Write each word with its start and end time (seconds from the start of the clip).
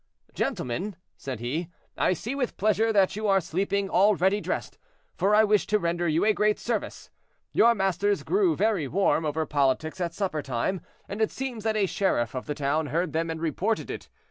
"Gentlemen," 0.33 0.95
said 1.15 1.39
he, 1.41 1.69
"I 1.95 2.13
see 2.13 2.33
with 2.33 2.57
pleasure 2.57 2.91
that 2.91 3.15
you 3.15 3.27
are 3.27 3.39
sleeping 3.39 3.87
all 3.87 4.15
ready 4.15 4.41
dressed, 4.41 4.79
for 5.13 5.35
I 5.35 5.43
wish 5.43 5.67
to 5.67 5.77
render 5.77 6.07
you 6.07 6.25
a 6.25 6.33
great 6.33 6.57
service. 6.57 7.11
Your 7.51 7.75
masters 7.75 8.23
grew 8.23 8.55
very 8.55 8.87
warm 8.87 9.25
over 9.25 9.45
politics 9.45 10.01
at 10.01 10.15
supper 10.15 10.41
time, 10.41 10.81
and 11.07 11.21
it 11.21 11.29
seems 11.29 11.63
that 11.65 11.77
a 11.77 11.85
sheriff 11.85 12.33
of 12.33 12.47
the 12.47 12.55
town 12.55 12.87
heard 12.87 13.13
them 13.13 13.29
and 13.29 13.39
reported 13.39 13.91
it. 13.91 14.09